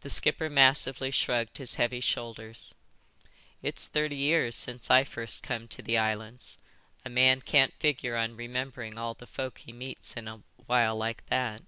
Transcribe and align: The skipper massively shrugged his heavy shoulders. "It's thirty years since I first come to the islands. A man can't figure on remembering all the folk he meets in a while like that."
The 0.00 0.10
skipper 0.10 0.50
massively 0.50 1.12
shrugged 1.12 1.58
his 1.58 1.76
heavy 1.76 2.00
shoulders. 2.00 2.74
"It's 3.62 3.86
thirty 3.86 4.16
years 4.16 4.56
since 4.56 4.90
I 4.90 5.04
first 5.04 5.44
come 5.44 5.68
to 5.68 5.80
the 5.80 5.96
islands. 5.96 6.58
A 7.04 7.08
man 7.08 7.40
can't 7.40 7.72
figure 7.78 8.16
on 8.16 8.34
remembering 8.34 8.98
all 8.98 9.14
the 9.14 9.28
folk 9.28 9.58
he 9.58 9.72
meets 9.72 10.16
in 10.16 10.26
a 10.26 10.42
while 10.66 10.96
like 10.96 11.24
that." 11.26 11.62